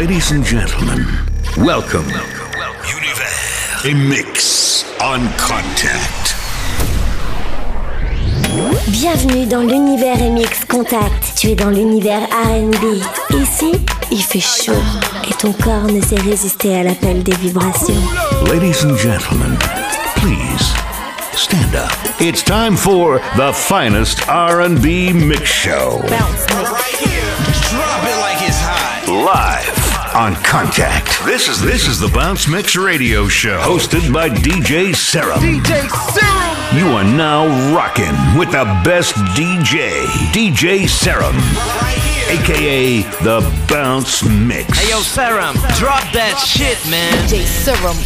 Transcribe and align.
Ladies 0.00 0.30
and 0.30 0.42
gentlemen, 0.42 1.04
welcome. 1.58 2.06
Univers. 2.88 3.84
A 3.84 3.92
mix 3.92 4.86
on 4.98 5.20
contact. 5.36 6.34
Bienvenue 8.88 9.44
dans 9.44 9.60
l'univers 9.60 10.16
MX 10.16 10.64
Contact. 10.70 11.34
Tu 11.36 11.48
es 11.48 11.54
dans 11.54 11.68
l'univers 11.68 12.22
RB. 12.22 13.02
Ici, 13.42 13.72
il 14.10 14.22
fait 14.22 14.40
chaud 14.40 14.72
et 15.28 15.34
ton 15.34 15.52
corps 15.52 15.92
ne 15.92 16.00
sait 16.00 16.18
résister 16.18 16.76
à 16.76 16.82
l'appel 16.82 17.22
des 17.22 17.36
vibrations. 17.36 17.92
Ladies 18.46 18.82
and 18.82 18.96
gentlemen, 18.96 19.54
please 20.16 20.72
stand 21.34 21.74
up. 21.74 21.92
It's 22.18 22.42
time 22.42 22.74
for 22.74 23.20
the 23.36 23.52
finest 23.52 24.26
R&B 24.30 25.12
mix 25.12 25.44
show. 25.44 26.00
Right 26.08 26.96
here. 26.96 27.20
Drop 27.68 28.02
it 28.02 28.18
like 28.22 28.48
it's 28.48 28.60
hot. 28.62 29.06
Live 29.06 29.79
on 30.14 30.34
Contact. 30.36 31.06
This 31.24 31.48
is 31.48 31.60
this 31.60 31.86
is 31.86 31.98
the 32.00 32.08
Bounce 32.08 32.48
Mix 32.48 32.76
Radio 32.76 33.28
Show, 33.28 33.58
hosted 33.60 34.12
by 34.12 34.28
DJ 34.28 34.94
Serum. 34.94 35.40
DJ 35.40 35.88
Serum. 35.88 36.78
You 36.78 36.86
are 36.96 37.04
now 37.04 37.46
rocking 37.74 38.14
with 38.38 38.50
the 38.52 38.64
best 38.84 39.14
DJ, 39.34 40.04
DJ 40.32 40.88
Serum, 40.88 41.34
Right 41.80 41.98
here. 41.98 42.40
aka 42.40 43.02
the 43.22 43.40
Bounce 43.68 44.22
Mix. 44.24 44.78
Hey 44.78 44.90
yo, 44.90 45.00
Serum, 45.00 45.54
drop 45.78 46.02
that 46.12 46.36
shit, 46.38 46.78
man. 46.90 47.12
DJ 47.28 47.44
Serum. 47.44 47.96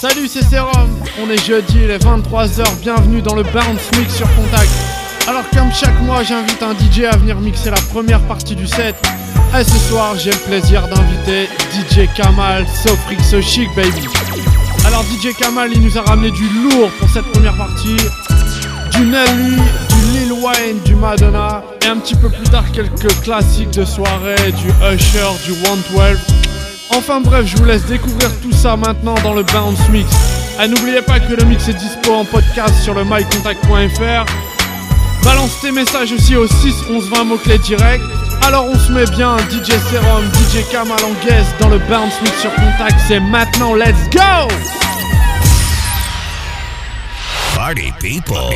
Salut, 0.00 0.28
c'est 0.28 0.44
Serum. 0.44 1.02
On 1.20 1.30
est 1.30 1.42
jeudi, 1.44 1.78
il 1.84 1.90
est 1.90 2.04
23h. 2.04 2.64
Bienvenue 2.80 3.22
dans 3.22 3.34
le 3.34 3.42
Bounce 3.44 3.90
Mix 3.98 4.14
sur 4.14 4.28
Contact. 4.34 4.70
Alors, 5.28 5.42
comme 5.50 5.72
chaque 5.72 6.00
mois, 6.02 6.22
j'invite 6.22 6.62
un 6.62 6.72
DJ 6.72 7.04
à 7.10 7.16
venir 7.16 7.40
mixer 7.40 7.70
la 7.70 7.80
première 7.92 8.20
partie 8.20 8.54
du 8.54 8.66
set. 8.66 8.94
Et 9.58 9.64
ce 9.64 9.76
soir, 9.88 10.14
j'ai 10.16 10.30
le 10.30 10.36
plaisir 10.36 10.86
d'inviter 10.86 11.48
DJ 11.72 12.08
Kamal, 12.14 12.64
So 12.68 12.94
Freak, 13.06 13.20
So 13.20 13.42
Chic, 13.42 13.68
baby. 13.74 14.06
Alors, 14.86 15.02
DJ 15.02 15.34
Kamal, 15.36 15.70
il 15.74 15.82
nous 15.82 15.98
a 15.98 16.02
ramené 16.02 16.30
du 16.30 16.48
lourd 16.48 16.90
pour 17.00 17.08
cette 17.10 17.24
première 17.32 17.56
partie. 17.56 17.96
Du 18.92 19.00
Nelly, 19.06 19.56
du 19.88 20.12
Lil 20.12 20.32
Wayne, 20.32 20.78
du 20.84 20.94
Madonna. 20.94 21.64
Et 21.82 21.86
un 21.86 21.96
petit 21.96 22.14
peu 22.14 22.28
plus 22.28 22.48
tard, 22.48 22.64
quelques 22.72 23.20
classiques 23.22 23.70
de 23.70 23.84
soirée, 23.84 24.52
du 24.52 24.68
Usher, 24.94 25.32
du 25.44 25.54
112. 25.54 26.18
Enfin 26.90 27.20
bref, 27.20 27.46
je 27.46 27.56
vous 27.56 27.64
laisse 27.64 27.84
découvrir 27.86 28.30
tout 28.40 28.52
ça 28.52 28.76
maintenant 28.76 29.16
dans 29.24 29.34
le 29.34 29.42
Bounce 29.42 29.88
Mix. 29.90 30.08
Et 30.62 30.68
n'oubliez 30.68 31.02
pas 31.02 31.18
que 31.18 31.34
le 31.34 31.44
mix 31.44 31.68
est 31.68 31.74
dispo 31.74 32.14
en 32.14 32.24
podcast 32.24 32.74
sur 32.82 32.94
le 32.94 33.04
mycontact.fr. 33.04 34.24
Balance 35.26 35.60
tes 35.60 35.72
messages 35.72 36.12
aussi 36.12 36.36
au 36.36 36.46
6 36.46 36.84
11 36.88 37.10
20 37.10 37.24
mots-clés 37.24 37.58
direct. 37.58 38.04
Alors 38.46 38.64
on 38.64 38.78
se 38.78 38.92
met 38.92 39.06
bien, 39.06 39.36
DJ 39.50 39.72
Serum, 39.90 40.24
DJ 40.34 40.64
Kamal 40.70 41.02
en 41.02 41.26
guest 41.26 41.48
dans 41.58 41.68
le 41.68 41.78
Bounce 41.80 42.14
Mix 42.22 42.40
sur 42.40 42.54
Contact. 42.54 42.94
C'est 43.08 43.18
maintenant, 43.18 43.74
let's 43.74 44.08
go! 44.12 44.46
Party 47.56 47.92
people. 47.98 48.54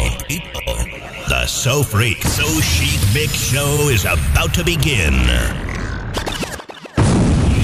The 1.28 1.44
So 1.48 1.82
Freak, 1.82 2.22
So 2.24 2.44
Chic 2.60 3.00
Mix 3.14 3.32
Show 3.34 3.88
is 3.88 4.04
about 4.04 4.54
to 4.54 4.62
begin. 4.62 5.14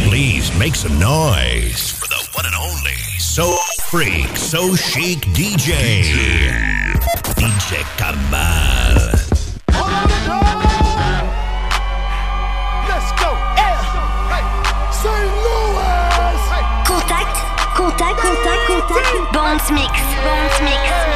Please 0.08 0.50
make 0.58 0.74
some 0.74 0.98
noise 0.98 1.92
for 1.92 2.08
the 2.08 2.28
one 2.34 2.44
and 2.44 2.56
only 2.56 2.96
So 3.20 3.56
Freak, 3.88 4.36
So 4.36 4.74
Chic 4.74 5.20
DJ. 5.32 6.95
DJ 7.36 7.84
Kamal. 7.98 8.96
Let's 12.88 13.10
go. 13.20 13.30
Hey, 13.60 13.76
St. 14.90 15.30
Louis. 15.44 16.40
Contact, 16.88 17.36
contact, 17.76 18.16
contact, 18.20 18.62
contact. 18.66 19.32
Bounce 19.32 19.70
Mix, 19.70 19.92
Bounce 20.24 20.60
Mix. 20.62 21.15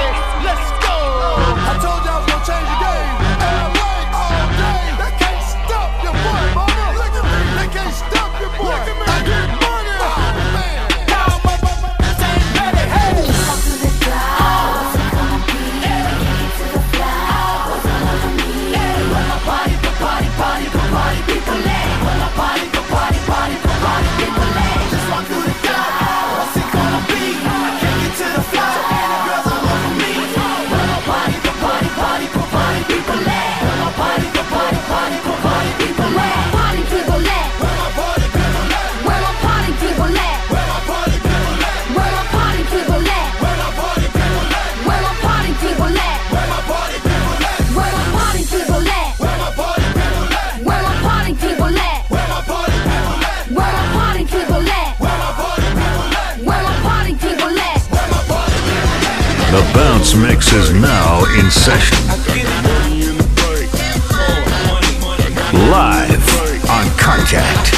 The 59.51 59.69
Bounce 59.75 60.15
Mix 60.15 60.53
is 60.53 60.73
now 60.73 61.25
in 61.37 61.51
session. 61.51 61.99
Live 65.69 66.71
on 66.71 66.87
Contact. 66.97 67.75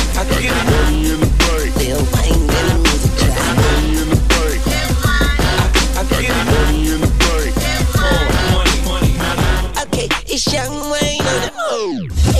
Okay, 9.80 10.08
it's 10.26 10.52
Young 10.52 10.90
Wayne 10.90 11.22
on 11.22 11.40
the 11.40 11.52
oh, 11.56 12.31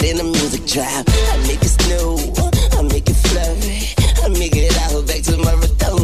Wayne, 0.00 0.16
then 0.16 0.16
the 0.16 0.24
music 0.24 0.66
drop. 0.66 1.04
I 1.08 1.36
make 1.46 1.62
it 1.62 1.68
snow, 1.68 2.16
I 2.78 2.82
make 2.82 3.08
it 3.08 3.16
flurry, 3.16 3.94
I 4.24 4.28
make 4.38 4.56
it 4.56 4.76
out 4.78 5.06
back 5.06 5.22
to 5.22 5.36
my 5.38 5.54
don't 5.78 5.99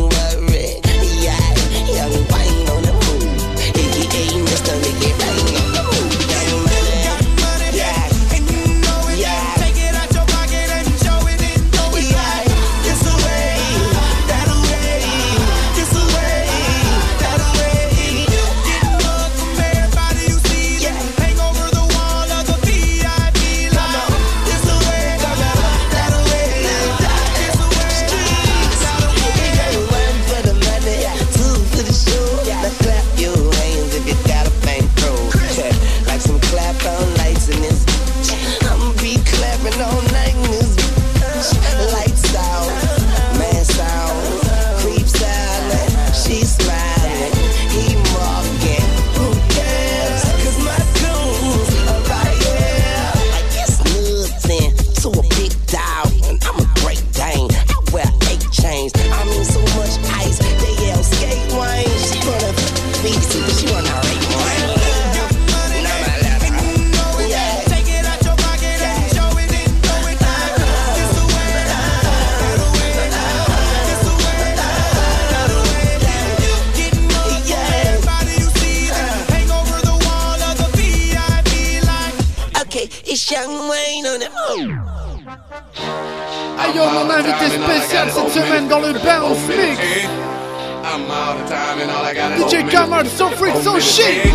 I'm 90.96 91.10
all 91.10 91.36
the 91.36 91.44
time 91.46 91.78
and 91.78 91.90
all 91.90 92.02
I 92.02 92.14
got 92.14 92.32
is 92.38 92.44
DJ 92.44 92.70
Kamal, 92.70 93.04
so 93.04 93.28
freak, 93.28 93.54
so 93.56 93.78
shit. 93.78 94.32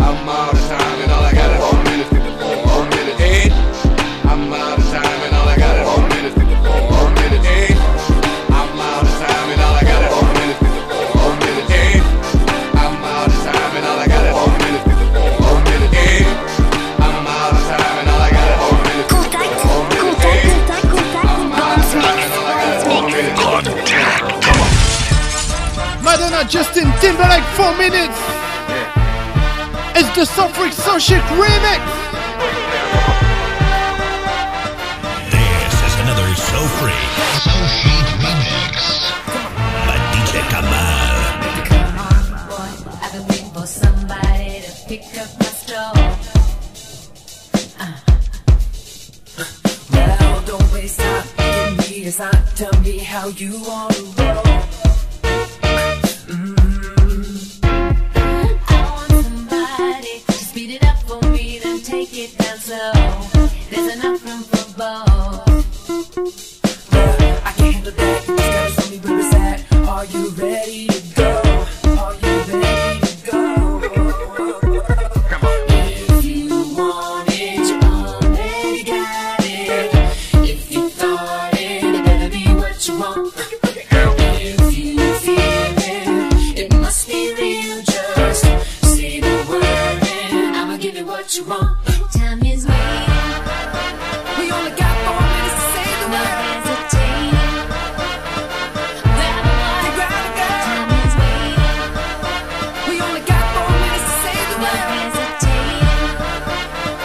I'm 0.00 0.26
all 0.26 0.50
the 0.50 0.58
time 0.60 1.02
and 1.02 1.12
all 1.12 1.22
I 1.22 1.34
got 1.34 1.76
is 1.76 1.81
Worship 31.02 31.24
Remix. 31.34 32.01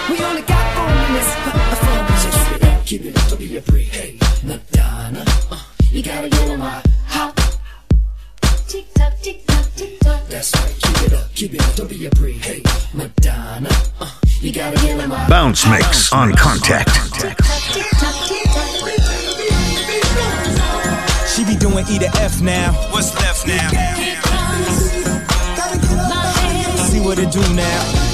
We 0.10 0.24
only 0.24 0.42
got 0.42 0.76
four 0.76 0.88
minutes. 0.88 1.36
Uh, 1.36 1.52
uh, 1.54 1.76
four 1.76 2.00
minutes. 2.04 2.90
Keep 2.90 3.06
it 3.06 3.18
up, 3.18 3.28
don't 3.30 3.40
be. 3.40 3.48
Hey, 3.84 4.18
Madonna, 4.42 5.26
uh, 5.52 5.62
you 5.92 6.02
gotta 6.02 6.30
get 6.30 6.50
on 6.50 6.60
my 6.60 6.82
hop. 7.08 7.36
Tick 8.68 8.86
tock, 8.94 9.14
tick 9.22 9.46
tock, 9.46 9.66
tick 9.76 10.00
tock. 10.00 10.28
That's 10.30 10.56
right. 10.56 10.74
Keep 10.82 11.02
it 11.02 11.14
up, 11.14 11.36
keep 11.36 11.54
it 11.54 11.62
up, 11.62 11.76
don't 11.76 11.90
be 11.90 12.06
afraid. 12.06 12.38
Hey, 12.38 12.62
Madonna, 12.94 13.70
uh, 14.00 14.10
you 14.40 14.54
gotta 14.54 14.78
get 14.78 14.98
on 15.02 15.10
my 15.10 15.28
bounce 15.28 15.64
hop. 15.64 15.78
mix 15.78 16.14
on 16.14 16.34
contact. 16.36 16.88
Tick 17.14 17.36
tock, 17.36 17.62
tick 17.74 17.92
tock, 17.92 18.16
tick 18.30 18.44
tock. 18.46 18.68
She 21.28 21.44
be 21.44 21.56
doing 21.58 21.86
E 21.90 22.00
to 22.00 22.08
F 22.22 22.42
now. 22.42 22.72
What's 22.94 23.14
left 23.16 23.46
now? 23.46 23.70
See 26.88 27.02
what 27.02 27.20
it 27.20 27.30
do 27.30 27.42
now 27.54 28.07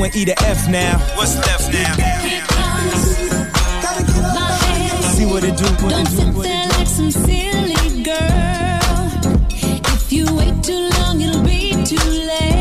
doing 0.00 0.12
E 0.14 0.24
to 0.24 0.42
F 0.44 0.68
now. 0.68 0.98
What's 1.16 1.36
left 1.36 1.72
now? 1.72 1.94
Keep 2.22 2.42
on, 2.56 2.88
gotta 3.82 4.02
get 4.04 4.24
up. 4.24 5.02
See 5.12 5.26
what 5.26 5.44
it 5.44 5.56
do, 5.56 5.64
what 5.84 5.90
Don't 5.90 6.00
it 6.00 6.10
do, 6.10 6.16
sit 6.16 6.42
there 6.42 6.68
like 6.68 6.86
some 6.86 7.10
silly 7.10 8.02
girl. 8.02 8.16
If 9.94 10.12
you 10.12 10.24
wait 10.34 10.62
too 10.64 10.88
long, 11.00 11.20
it'll 11.20 11.42
be 11.42 11.72
too 11.84 11.96
late. 11.96 12.59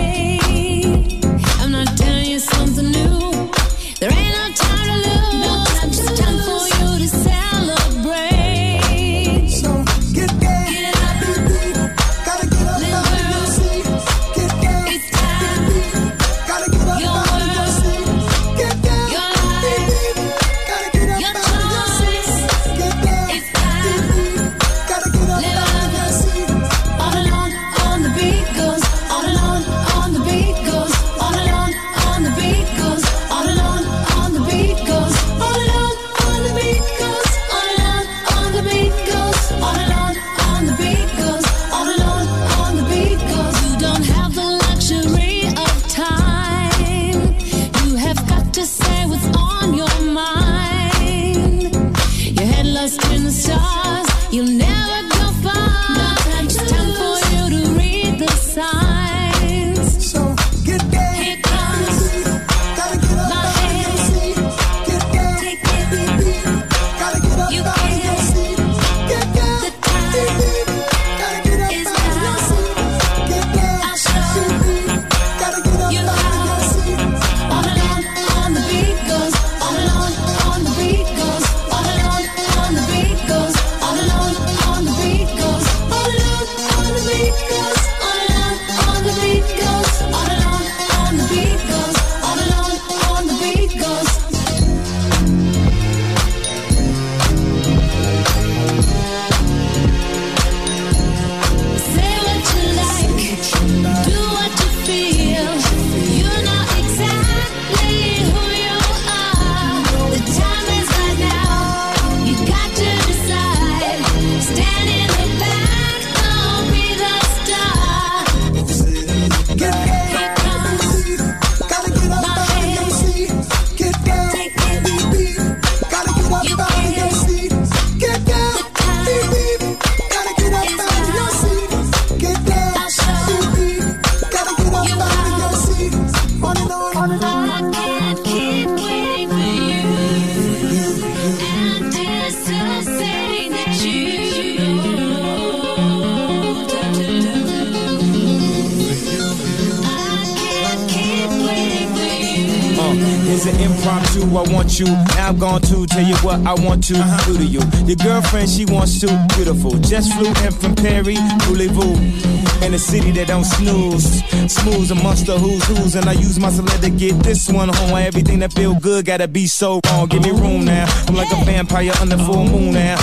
You. 154.79 154.85
Now 154.85 155.29
I'm 155.29 155.37
going 155.37 155.61
to 155.63 155.78
tell 155.99 156.07
you 156.07 156.15
what 156.17 156.39
I 156.47 156.53
want 156.65 156.83
to 156.85 156.93
do 156.93 157.37
to 157.37 157.45
you. 157.45 157.61
Your 157.85 157.95
girlfriend, 157.97 158.49
she 158.49 158.65
wants 158.65 158.99
to. 159.01 159.07
Beautiful. 159.35 159.71
Just 159.79 160.13
flew 160.13 160.29
in 160.45 160.51
from 160.51 160.75
Paris, 160.75 161.19
Voulez-vous. 161.43 162.65
In 162.65 162.73
a 162.73 162.79
city 162.79 163.11
that 163.11 163.27
don't 163.27 163.45
snooze. 163.45 164.23
Smooth 164.51 164.91
amongst 164.91 165.25
the 165.25 165.37
who's 165.37 165.63
who's. 165.65 165.95
And 165.95 166.07
I 166.07 166.13
use 166.13 166.39
my 166.39 166.49
celeb 166.49 166.81
to 166.81 166.89
get 166.89 167.13
this 167.23 167.49
one 167.49 167.69
home. 167.69 167.91
Why 167.91 168.03
everything 168.03 168.39
that 168.39 168.53
feel 168.53 168.75
good 168.75 169.05
gotta 169.05 169.27
be 169.27 169.47
so 169.47 169.79
wrong. 169.87 170.07
Give 170.07 170.21
me 170.21 170.31
room 170.31 170.65
now. 170.65 170.85
I'm 171.07 171.15
like 171.15 171.31
a 171.31 171.43
vampire 171.45 171.93
under 172.01 172.17
full 172.17 172.45
moon 172.45 172.73
now. 172.73 172.97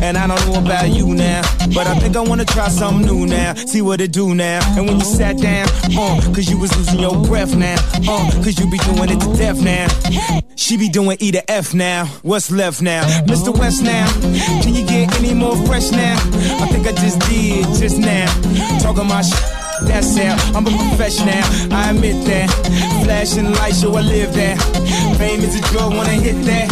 And 0.00 0.16
I 0.16 0.26
don't 0.26 0.46
know 0.46 0.60
about 0.60 0.88
you 0.90 1.14
now. 1.14 1.42
But 1.74 1.86
I 1.86 1.98
think 1.98 2.16
I 2.16 2.20
wanna 2.20 2.44
try 2.44 2.68
something 2.68 3.06
new 3.06 3.26
now. 3.26 3.54
See 3.54 3.82
what 3.82 4.00
it 4.00 4.12
do 4.12 4.34
now. 4.34 4.60
And 4.76 4.86
when 4.86 4.98
you 4.98 5.04
sat 5.04 5.38
down, 5.38 5.68
uh, 5.98 6.20
cause 6.34 6.48
you 6.48 6.58
was 6.58 6.74
losing 6.76 7.00
your 7.00 7.16
breath 7.26 7.54
now. 7.54 7.76
Uh, 8.08 8.30
cause 8.42 8.58
you 8.58 8.70
be 8.70 8.78
doing 8.78 9.10
it 9.10 9.20
to 9.20 9.36
death 9.36 9.60
now. 9.60 9.88
She 10.56 10.76
be 10.76 10.88
doing 10.88 11.16
E 11.20 11.32
to 11.32 11.50
F 11.50 11.74
now. 11.74 12.08
What's 12.24 12.50
left 12.50 12.80
now? 12.80 13.04
Mr. 13.26 13.52
West 13.54 13.82
now. 13.82 14.08
Can 14.62 14.74
you 14.74 14.86
get 14.86 15.14
any 15.20 15.34
more 15.34 15.54
fresh 15.66 15.90
now? 15.90 16.16
I 16.58 16.66
think 16.68 16.86
I 16.86 16.92
just 16.92 17.20
did 17.28 17.66
just 17.78 17.98
now. 17.98 18.24
Talking 18.80 19.06
my 19.06 19.20
shit. 19.20 19.38
That's 19.82 20.16
how 20.16 20.56
I'm 20.56 20.66
a 20.66 20.70
professional, 20.70 21.34
I 21.70 21.90
admit 21.90 22.24
that. 22.24 22.48
Flashing 23.04 23.52
lights, 23.52 23.82
show 23.82 23.94
I 23.94 24.00
live 24.00 24.32
that. 24.36 24.56
Fame 25.18 25.40
is 25.40 25.54
a 25.54 25.60
drug, 25.68 25.92
wanna 25.92 26.12
hit 26.12 26.42
that. 26.46 26.70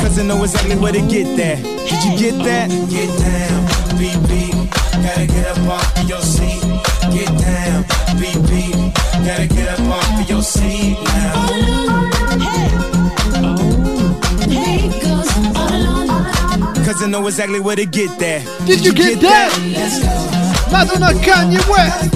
Cause 0.00 0.18
I 0.18 0.22
know 0.22 0.42
exactly 0.42 0.76
where 0.76 0.92
to 0.92 1.02
get 1.02 1.36
that. 1.36 1.62
Did 1.62 2.00
you 2.04 2.18
get 2.18 2.42
that? 2.42 2.70
Get 2.88 3.10
down, 3.20 4.00
BB. 4.00 4.70
Gotta 5.04 5.26
get 5.26 5.46
up 5.48 5.68
off 5.68 6.00
of 6.00 6.08
your 6.08 6.22
seat. 6.22 6.62
Get 7.12 7.28
down, 7.44 7.84
BB. 8.16 8.72
Gotta 9.26 9.48
get 9.48 9.68
up 9.68 9.80
off 9.80 10.22
of 10.22 10.30
your 10.30 10.42
seat 10.42 10.96
now. 11.04 11.83
Cause 16.84 17.02
I 17.02 17.06
know 17.06 17.26
exactly 17.26 17.60
where 17.60 17.76
to 17.76 17.86
get 17.86 18.18
that. 18.18 18.44
Did 18.66 18.84
you 18.84 18.92
get 18.92 19.18
that? 19.22 19.50
Let's. 19.72 20.04
Madonna 20.70 21.12
Kanye 21.20 21.62
West, 21.70 22.10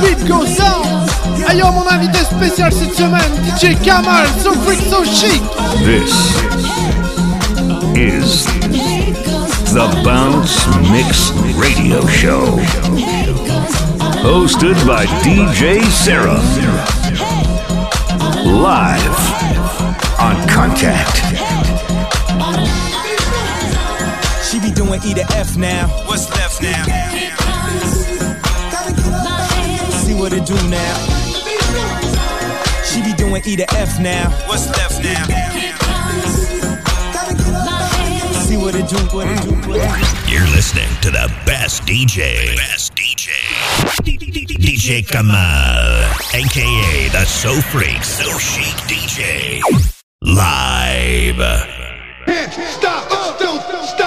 Beat 0.00 0.26
Goes 0.26 0.58
On. 0.60 1.04
Ayant 1.46 1.72
mon 1.72 1.86
invité 1.88 2.18
spécial 2.24 2.72
cette 2.72 2.94
semaine, 2.94 3.20
DJ 3.44 3.78
Kamal, 3.82 4.26
So 4.40 4.52
Freak 4.64 4.80
So 4.88 5.04
Chic. 5.04 5.42
This 5.84 6.12
is 7.96 8.46
the 9.74 9.88
Bounce 10.02 10.66
Mix 10.90 11.30
Radio 11.58 12.06
Show. 12.06 12.58
Hosted 14.22 14.86
by 14.86 15.04
DJ 15.22 15.82
Sarah. 15.90 16.40
Live 18.44 19.18
on 20.18 20.48
Contact. 20.48 21.33
She 24.74 24.80
be 24.80 24.86
doing 24.86 25.00
E 25.04 25.14
to 25.14 25.24
F 25.36 25.56
now. 25.56 25.86
What's 26.08 26.28
left 26.30 26.60
now? 26.60 26.84
See 30.02 30.14
what 30.14 30.32
it 30.32 30.44
do 30.46 30.54
now. 30.68 30.96
She 32.84 33.02
be 33.02 33.12
doing 33.12 33.42
E 33.46 33.54
to 33.54 33.74
F 33.74 34.00
now. 34.00 34.30
What's 34.48 34.66
left 34.70 35.00
now? 35.04 35.26
See 38.42 38.56
what 38.56 38.74
it 38.74 38.88
do, 38.88 38.96
what 39.16 39.28
it 39.28 39.42
do, 39.44 39.54
what 39.68 39.78
it 39.78 40.26
do. 40.26 40.32
You're 40.32 40.48
listening 40.50 40.88
to 41.02 41.10
the 41.10 41.32
best 41.46 41.82
DJ. 41.84 42.56
Best 42.56 42.96
DJ. 42.96 43.30
DJ 44.58 45.06
Kamal, 45.08 46.10
aka 46.34 47.08
the 47.10 47.24
So 47.26 47.60
Freak, 47.70 48.02
So 48.02 48.38
Chic 48.38 48.74
DJ. 48.88 49.60
Live. 50.22 51.36
Can't 52.26 52.52
stop, 52.52 53.38
don't 53.38 53.60
stop, 53.86 54.03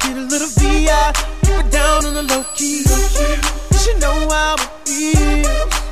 get 0.00 0.16
a 0.16 0.22
little 0.22 0.48
VI. 0.48 1.12
Keep 1.42 1.58
it 1.64 1.70
down 1.70 2.06
on 2.06 2.14
the 2.14 2.22
low 2.22 2.44
key. 2.54 2.84
You 3.72 3.78
should 3.78 4.00
know 4.00 4.28
how 4.28 4.54
it 4.54 4.70
feels. 4.84 5.46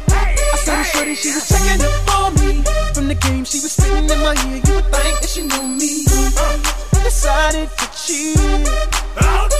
I 0.08 0.56
saw 0.64 0.76
the 0.76 0.84
shorty, 0.84 1.14
she 1.14 1.30
was 1.34 1.48
checking 1.48 1.84
up 1.84 2.14
on 2.18 2.34
me. 2.34 2.62
From 2.94 3.08
the 3.08 3.14
game, 3.14 3.44
she 3.44 3.60
was 3.60 3.72
spitting 3.72 4.08
in 4.10 4.20
my 4.20 4.34
ear. 4.48 4.60
You 4.66 4.74
would 4.74 4.88
think 4.92 5.20
that 5.20 5.28
she 5.28 5.42
knew 5.42 5.66
me. 5.68 6.04
I 6.08 7.00
Decided 7.04 7.70
to 7.76 7.86
cheat. 7.94 8.36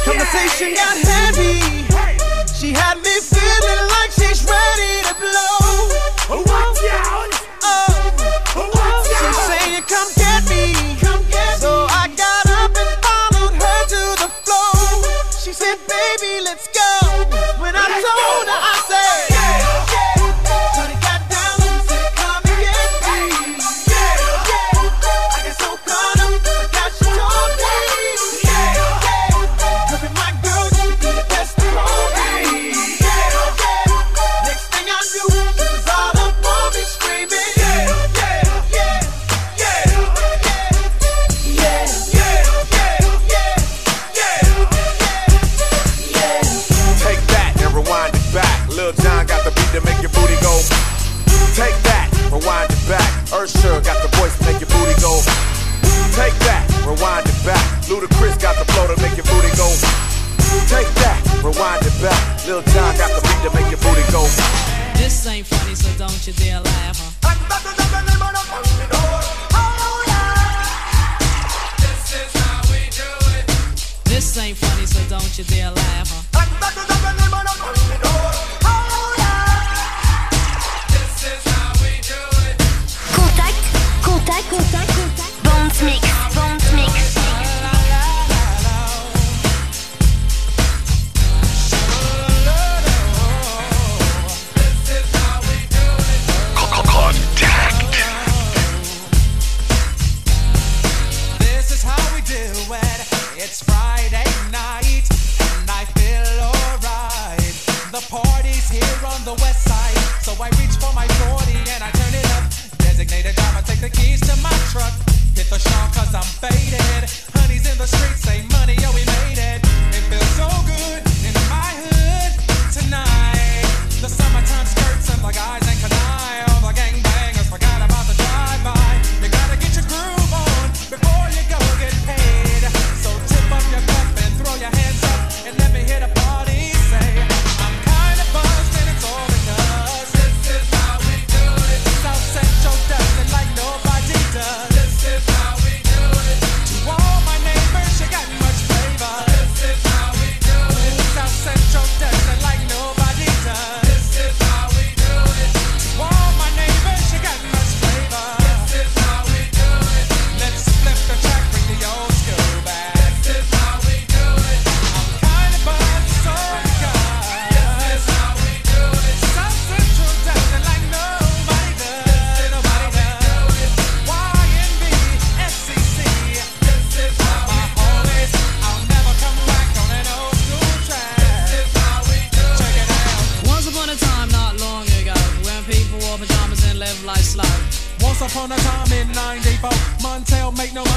Conversation 0.04 0.74
got 0.74 1.03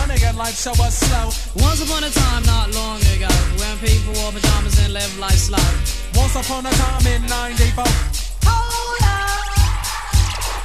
make 0.08 0.22
no 0.22 0.28
money 0.28 0.30
and 0.30 0.38
life 0.38 0.58
show 0.58 0.72
us 0.84 1.00
slow. 1.00 1.26
Once 1.63 1.82
upon 1.82 2.04
a 2.04 2.10
time, 2.10 2.43
not 2.46 2.74
long 2.74 3.00
ago, 3.13 3.28
when 3.60 3.78
people 3.80 4.13
wore 4.22 4.32
pajamas 4.32 4.80
and 4.84 4.93
lived 4.93 5.20
life 5.20 5.38
slow. 5.38 5.67
Once 6.15 6.36
upon 6.36 6.65
a 6.65 6.72
time 6.72 7.08
in 7.08 7.26
94. 7.28 7.86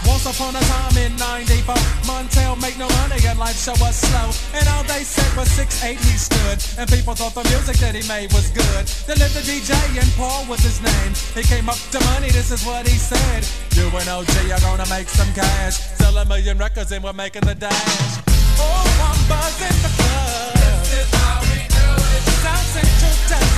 Once 0.07 0.27
upon 0.27 0.55
a 0.55 0.61
time 0.61 0.97
in 0.99 1.17
94, 1.17 1.75
Montel 2.07 2.61
make 2.61 2.79
no 2.79 2.89
money 3.03 3.19
and 3.27 3.39
life 3.39 3.57
show 3.59 3.73
us 3.85 3.99
slow. 4.03 4.31
And 4.59 4.69
all 4.69 4.85
they 4.85 5.03
said 5.03 5.31
was 5.37 5.49
6'8 5.59 5.99
he 5.99 6.17
stood. 6.19 6.59
And 6.79 6.89
people 6.91 7.15
thought 7.15 7.35
the 7.35 7.49
music 7.51 7.77
that 7.79 7.95
he 7.95 8.07
made 8.07 8.33
was 8.33 8.51
good. 8.51 8.87
They 9.07 9.15
lived 9.15 9.35
the 9.35 9.43
DJ 9.43 9.73
and 9.99 10.11
Paul 10.15 10.47
was 10.47 10.61
his 10.61 10.81
name. 10.83 11.13
He 11.35 11.43
came 11.43 11.69
up 11.69 11.79
to 11.91 11.99
money, 12.15 12.31
this 12.31 12.51
is 12.51 12.65
what 12.65 12.87
he 12.87 12.97
said. 12.99 13.47
You 13.75 13.91
and 13.91 14.09
OG 14.09 14.51
are 14.53 14.61
gonna 14.61 14.89
make 14.91 15.09
some 15.09 15.33
cash. 15.35 15.79
Sell 15.99 16.17
a 16.17 16.25
million 16.27 16.59
records 16.59 16.93
and 16.93 17.03
we're 17.03 17.13
making 17.13 17.43
the 17.43 17.55
dash. 17.55 18.32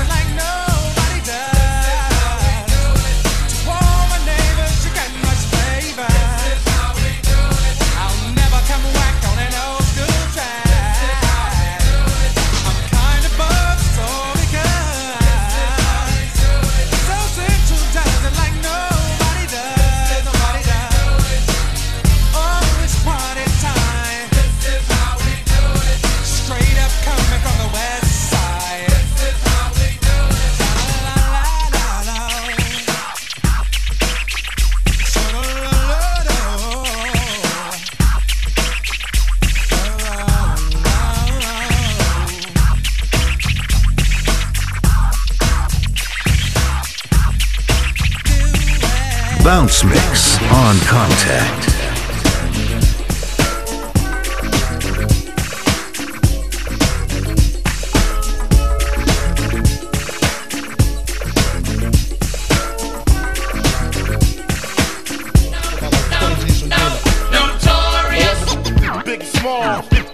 Like 0.09 0.29
nobody 0.37 0.84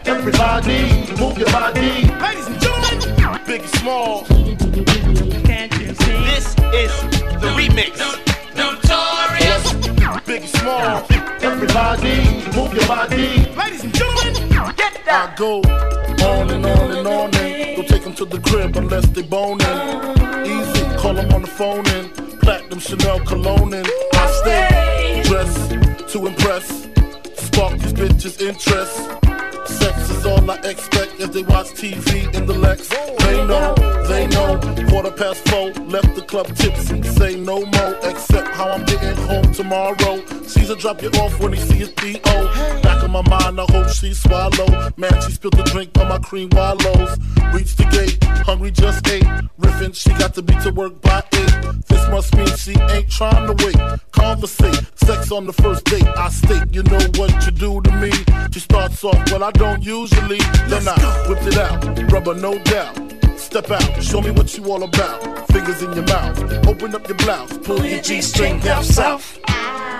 everybody, 0.06 0.82
move 1.20 1.38
your 1.38 1.50
body. 1.50 2.06
Ladies 2.20 2.46
and 2.46 2.60
gentlemen, 2.60 3.00
Biggie 3.46 3.68
Small. 3.78 4.24
Can't 5.44 5.72
you 5.78 5.94
see? 5.94 6.18
This 6.28 6.46
is 6.74 6.92
the 7.40 7.48
remix. 7.56 7.98
Notorious. 8.56 9.72
Biggie 10.26 10.48
Small, 10.60 11.04
everybody, 11.42 12.16
move 12.56 12.72
your 12.74 12.86
body. 12.86 13.50
Ladies 13.56 13.84
and 13.84 13.94
gentlemen, 13.94 14.48
get 14.76 15.00
that. 15.06 15.32
I 15.32 15.36
go 15.36 15.60
on 15.60 16.50
and 16.50 16.66
on 16.66 16.90
and 16.90 17.06
on 17.06 17.34
and 17.34 17.76
don't 17.76 17.88
take 17.88 18.04
them 18.04 18.14
to 18.14 18.24
the 18.24 18.38
crib 18.40 18.76
unless 18.76 19.06
they 19.08 19.22
boning. 19.22 19.66
Easy, 20.44 20.84
call 20.98 21.14
them 21.14 21.32
on 21.32 21.42
the 21.42 21.48
phone 21.48 21.86
and 21.88 22.12
platinum 22.40 22.78
Chanel 22.78 23.20
cologne 23.20 23.74
and 23.74 23.86
I 24.14 24.30
stay 24.42 25.22
dressed 25.24 25.70
to 26.12 26.26
impress. 26.26 26.88
Spark 27.36 27.78
these 27.78 27.92
bitches' 27.92 28.40
interest. 28.40 29.29
Sex 29.80 30.10
is 30.10 30.26
all 30.26 30.50
I 30.50 30.56
expect 30.64 31.20
as 31.20 31.30
they 31.30 31.42
watch 31.42 31.68
TV 31.68 32.34
in 32.34 32.44
the 32.44 32.52
Lex. 32.52 32.88
They 32.88 33.46
know, 33.46 33.74
they 34.08 34.26
know. 34.26 34.60
Quarter 34.90 35.12
past 35.12 35.48
four, 35.48 35.70
left 35.84 36.14
the 36.14 36.22
club 36.22 36.46
tipsy. 36.54 37.02
Say 37.02 37.36
no 37.36 37.64
more, 37.64 37.94
except 38.02 38.48
how 38.48 38.68
I'm 38.68 38.84
getting 38.84 39.16
home 39.28 39.50
tomorrow. 39.52 40.14
Caesar 40.46 40.74
drop 40.74 41.00
you 41.00 41.08
off 41.22 41.40
when 41.40 41.54
he 41.54 41.60
see 41.60 41.76
his 41.76 41.90
D.O. 41.92 42.80
Back 42.82 43.02
in 43.02 43.10
my 43.10 43.22
mind, 43.22 43.58
I 43.58 43.66
hope 43.70 43.88
she 43.88 44.12
swallow. 44.12 44.92
Man, 44.98 45.14
she 45.22 45.32
spilled 45.32 45.56
the 45.56 45.62
drink 45.72 45.96
on 45.98 46.08
my 46.08 46.18
cream 46.18 46.50
wallows. 46.52 47.16
Reached 47.54 47.78
the 47.78 47.86
gate, 47.90 48.22
hungry 48.44 48.70
just 48.70 49.06
ate. 49.08 49.24
Riffin', 49.58 49.94
she 49.94 50.10
got 50.10 50.34
to 50.34 50.42
be 50.42 50.54
to 50.60 50.70
work 50.72 51.00
by 51.00 51.22
eight. 51.32 51.54
This 51.88 52.06
must 52.10 52.36
mean 52.36 52.54
she 52.56 52.74
ain't 52.92 53.10
trying 53.10 53.46
to 53.46 53.64
wait. 53.64 53.76
Conversate, 54.20 54.84
sex 54.96 55.32
on 55.32 55.46
the 55.46 55.52
first 55.52 55.84
date. 55.86 56.06
I 56.06 56.28
state, 56.28 56.72
you 56.72 56.82
know 56.84 57.00
what 57.16 57.32
you 57.46 57.52
do 57.52 57.80
to 57.80 57.92
me. 57.92 58.12
She 58.52 58.60
starts 58.60 59.02
off, 59.02 59.32
well, 59.32 59.42
I 59.42 59.50
don't 59.52 59.82
usually. 59.82 60.38
Then 60.68 60.86
I 60.86 61.24
whipped 61.26 61.46
it 61.46 61.56
out, 61.56 62.12
rubber, 62.12 62.34
no 62.34 62.58
doubt. 62.58 62.96
Step 63.38 63.70
out, 63.70 64.02
show 64.02 64.20
me 64.20 64.30
what 64.30 64.56
you 64.56 64.70
all 64.70 64.82
about. 64.82 65.46
Fingers 65.48 65.82
in 65.82 65.92
your 65.94 66.04
mouth, 66.04 66.66
open 66.68 66.94
up 66.94 67.08
your 67.08 67.16
blouse, 67.16 67.56
pull 67.58 67.84
your 67.84 68.02
G 68.02 68.20
string 68.20 68.60
down 68.60 68.84
south. 68.84 69.38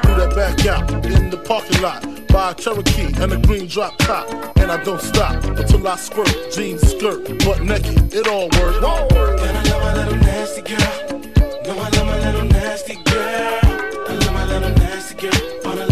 Do 0.03 0.15
that 0.17 0.33
back 0.37 0.67
out 0.67 1.07
in 1.07 1.31
the 1.31 1.39
parking 1.39 1.81
lot. 1.81 2.20
Buy 2.33 2.53
a 2.53 2.55
Cherokee 2.55 3.13
and 3.21 3.33
a 3.33 3.37
green 3.37 3.67
drop 3.67 3.97
top. 3.99 4.29
And 4.57 4.71
I 4.71 4.83
don't 4.85 5.01
stop 5.01 5.43
until 5.45 5.87
I 5.87 5.97
squirt. 5.97 6.53
Jeans, 6.53 6.81
skirt, 6.83 7.27
butt 7.45 7.63
naked, 7.63 8.15
it 8.15 8.29
all 8.29 8.49
works. 8.61 8.77
And 8.77 9.57
I 9.57 9.63
love 9.65 9.83
my 9.83 9.95
little 9.95 10.17
nasty 10.17 10.63
girl. 10.63 11.21
No, 11.67 11.79
I 11.79 11.89
love 11.89 12.07
my 12.07 12.19
little 12.19 12.45
nasty 12.45 12.95
girl. 12.95 13.61
I 14.09 14.15
love 14.15 14.33
my 14.33 14.45
little 14.47 14.71
nasty 14.71 15.15
girl. 15.29 15.90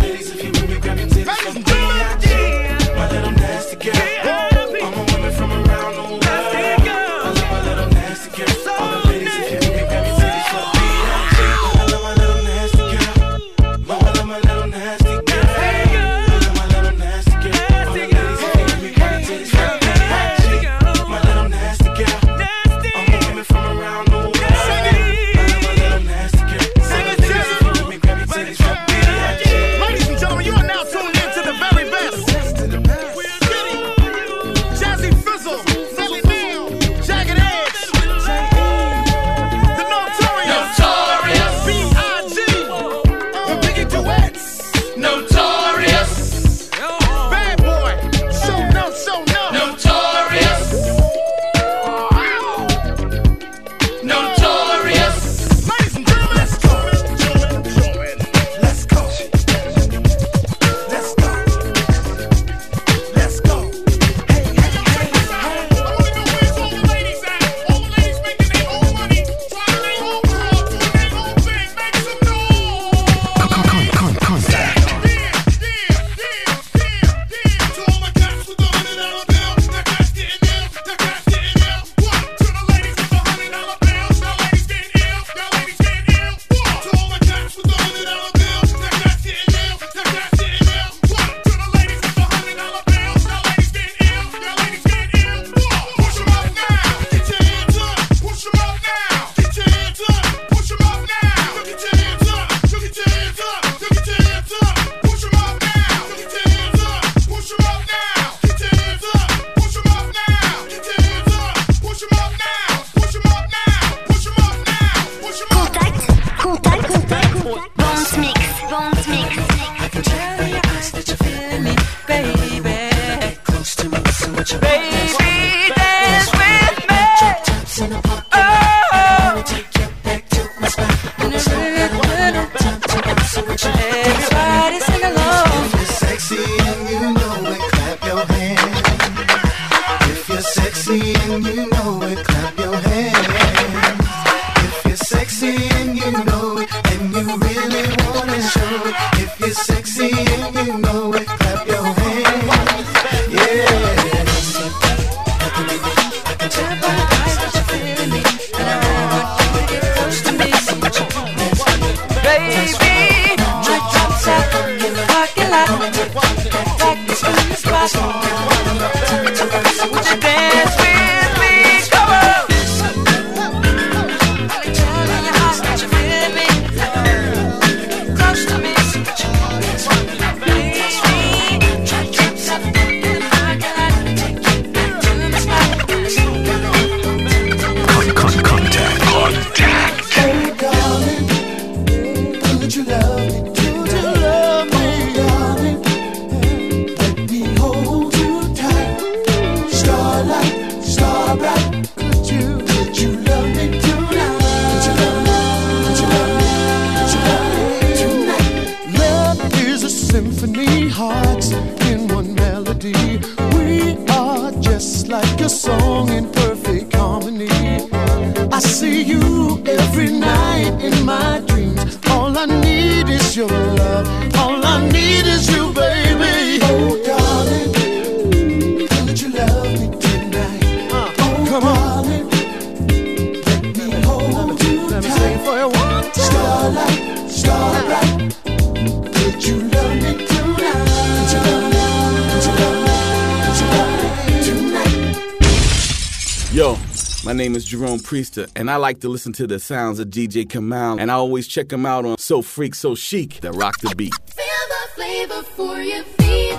Jerome 247.69 247.99
Priester, 247.99 248.51
and 248.57 248.71
I 248.71 248.77
like 248.77 249.01
to 249.01 249.11
listen 249.11 249.35
to 249.35 249.47
the 249.47 249.61
sounds 249.61 249.99
of 249.99 250.09
DJ 250.09 250.49
Kamal, 250.49 250.99
and 250.99 251.11
I 251.11 251.15
always 251.15 251.47
check 251.47 251.71
him 251.71 251.85
out 251.85 252.07
on 252.07 252.17
So 252.17 252.41
Freak, 252.41 252.75
So 252.75 252.95
Chic 252.95 253.43
that 253.43 253.53
rock 253.53 253.79
the 253.83 253.95
beat. 253.95 254.15
Feel 254.25 254.47
the 254.71 254.89
flavor 254.95 255.43
for 255.43 255.79
your 255.79 256.03
feet. 256.03 256.57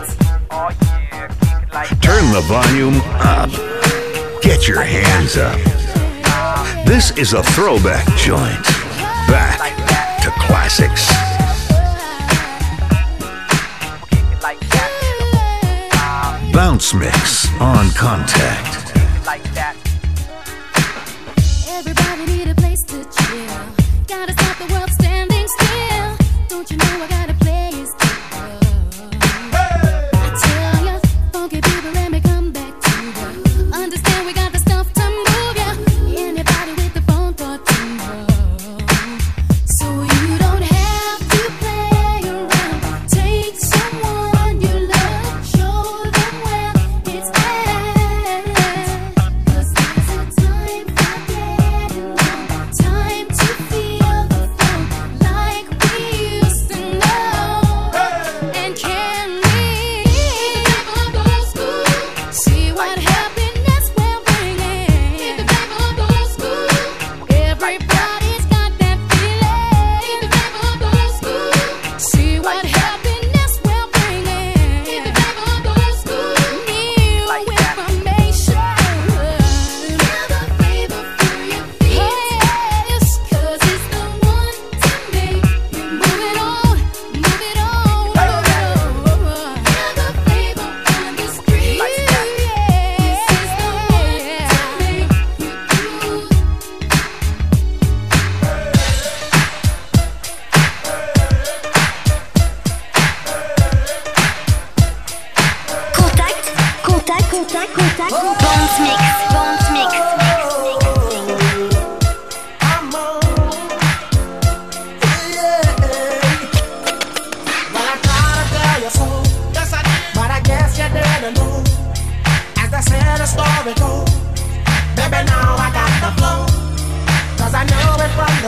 Turn 2.03 2.31
the 2.31 2.43
volume 2.45 3.01
up. 3.25 3.49
Get 4.43 4.67
your 4.67 4.83
hands 4.83 5.35
up. 5.35 5.57
This 6.85 7.09
is 7.17 7.33
a 7.33 7.41
throwback 7.41 8.05
joint. 8.15 8.63
Back 9.27 9.57
to 10.21 10.29
classics. 10.45 11.09
Bounce 16.53 16.93
Mix 16.93 17.51
on 17.59 17.89
Contact. 17.93 18.88
Everybody 21.79 22.25
need 22.25 22.47
a 22.49 22.55
place 22.55 22.81
to 22.87 22.97
chill. 23.05 23.57
Gotta 24.05 24.33
stop 24.33 24.57
the 24.57 24.73
world 24.73 24.89
standing 24.89 25.47
still. 25.47 26.17
Don't 26.49 26.69
you 26.69 26.75
know 26.75 27.03
I 27.03 27.07
gotta 27.07 27.38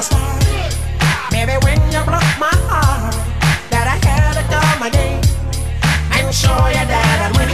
a 0.01 0.03
star. 0.03 0.39
Baby, 1.29 1.55
when 1.65 1.79
you 1.93 2.01
broke 2.09 2.33
my 2.45 2.55
heart, 2.69 3.15
that 3.71 3.85
I 3.93 3.97
had 4.05 4.33
to 4.37 4.43
call 4.51 4.73
my 4.79 4.89
name 4.89 5.21
and 6.15 6.33
show 6.33 6.61
you 6.75 6.85
that 6.93 7.17
I 7.25 7.29
win. 7.37 7.51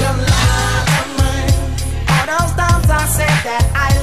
Your 0.00 0.14
love 0.30 0.88
of 1.00 1.08
mine, 1.18 1.54
all 2.12 2.26
those 2.32 2.52
times 2.60 2.88
I 2.90 3.06
said 3.16 3.36
that 3.44 3.64
I. 3.74 3.93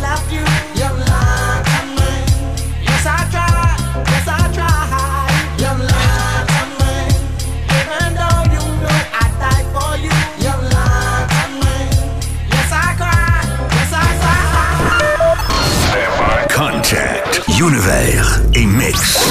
Univers 17.61 18.41
et 18.55 18.65
Mix. 18.65 19.30